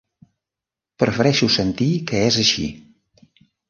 Prefereixo 1.03 1.51
sentir 1.59 1.93
que 2.11 2.25
és 2.33 2.43
així. 2.47 2.69